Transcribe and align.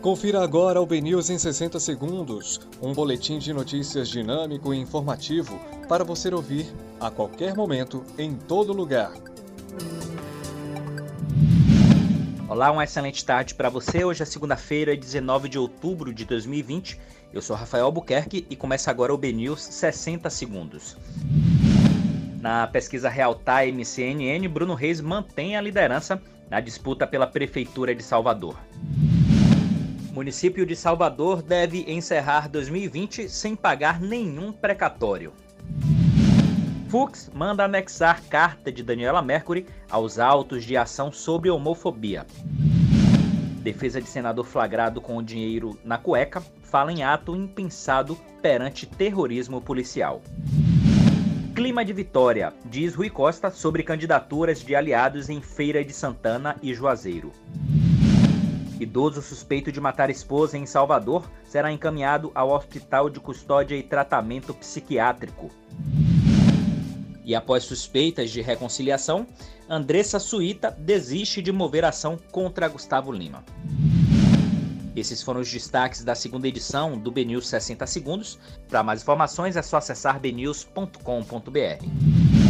Confira 0.00 0.44
agora 0.44 0.80
o 0.80 0.86
BNews 0.86 1.28
em 1.28 1.38
60 1.38 1.80
segundos, 1.80 2.60
um 2.80 2.92
boletim 2.92 3.36
de 3.40 3.52
notícias 3.52 4.08
dinâmico 4.08 4.72
e 4.72 4.78
informativo 4.78 5.58
para 5.88 6.04
você 6.04 6.32
ouvir 6.32 6.72
a 7.00 7.10
qualquer 7.10 7.56
momento, 7.56 8.04
em 8.16 8.32
todo 8.32 8.72
lugar. 8.72 9.12
Olá, 12.48 12.70
uma 12.70 12.84
excelente 12.84 13.24
tarde 13.24 13.56
para 13.56 13.68
você. 13.68 14.04
Hoje 14.04 14.22
é 14.22 14.24
segunda-feira, 14.24 14.96
19 14.96 15.48
de 15.48 15.58
outubro 15.58 16.14
de 16.14 16.24
2020. 16.24 16.98
Eu 17.32 17.42
sou 17.42 17.56
Rafael 17.56 17.86
Albuquerque 17.86 18.46
e 18.48 18.54
começa 18.54 18.92
agora 18.92 19.12
o 19.12 19.18
BNews 19.18 19.60
60 19.60 20.30
segundos. 20.30 20.96
Na 22.40 22.68
pesquisa 22.68 23.08
Real 23.08 23.34
Time 23.34 23.84
CNN, 23.84 24.46
Bruno 24.46 24.74
Reis 24.74 25.00
mantém 25.00 25.56
a 25.56 25.60
liderança 25.60 26.22
na 26.48 26.60
disputa 26.60 27.04
pela 27.04 27.26
Prefeitura 27.26 27.92
de 27.96 28.02
Salvador. 28.04 28.56
Município 30.18 30.66
de 30.66 30.74
Salvador 30.74 31.42
deve 31.42 31.84
encerrar 31.86 32.48
2020 32.48 33.28
sem 33.28 33.54
pagar 33.54 34.00
nenhum 34.00 34.50
precatório. 34.50 35.32
Fux 36.88 37.30
manda 37.32 37.64
anexar 37.64 38.20
carta 38.24 38.72
de 38.72 38.82
Daniela 38.82 39.22
Mercury 39.22 39.64
aos 39.88 40.18
autos 40.18 40.64
de 40.64 40.76
ação 40.76 41.12
sobre 41.12 41.50
homofobia. 41.50 42.26
Defesa 43.62 44.00
de 44.00 44.08
senador 44.08 44.44
flagrado 44.44 45.00
com 45.00 45.16
o 45.16 45.22
dinheiro 45.22 45.78
na 45.84 45.98
cueca 45.98 46.42
fala 46.64 46.90
em 46.90 47.04
ato 47.04 47.36
impensado 47.36 48.18
perante 48.42 48.86
terrorismo 48.86 49.60
policial. 49.60 50.20
Clima 51.54 51.84
de 51.84 51.92
vitória, 51.92 52.52
diz 52.64 52.92
Rui 52.92 53.08
Costa 53.08 53.52
sobre 53.52 53.84
candidaturas 53.84 54.58
de 54.64 54.74
aliados 54.74 55.28
em 55.28 55.40
Feira 55.40 55.84
de 55.84 55.92
Santana 55.92 56.56
e 56.60 56.74
Juazeiro. 56.74 57.30
Idoso 58.80 59.20
suspeito 59.20 59.72
de 59.72 59.80
matar 59.80 60.08
esposa 60.08 60.56
em 60.56 60.64
Salvador 60.64 61.28
será 61.44 61.72
encaminhado 61.72 62.30
ao 62.34 62.50
Hospital 62.50 63.10
de 63.10 63.18
Custódia 63.18 63.76
e 63.76 63.82
Tratamento 63.82 64.54
Psiquiátrico. 64.54 65.50
E 67.24 67.34
após 67.34 67.64
suspeitas 67.64 68.30
de 68.30 68.40
reconciliação, 68.40 69.26
Andressa 69.68 70.18
Suíta 70.18 70.70
desiste 70.70 71.42
de 71.42 71.52
mover 71.52 71.84
ação 71.84 72.16
contra 72.30 72.68
Gustavo 72.68 73.12
Lima. 73.12 73.44
Esses 74.96 75.22
foram 75.22 75.40
os 75.40 75.50
destaques 75.50 76.02
da 76.02 76.14
segunda 76.14 76.48
edição 76.48 76.96
do 76.96 77.10
BNews 77.10 77.48
60 77.48 77.86
Segundos. 77.86 78.38
Para 78.68 78.82
mais 78.82 79.02
informações 79.02 79.56
é 79.56 79.62
só 79.62 79.76
acessar 79.76 80.18
bnews.com.br. 80.18 82.47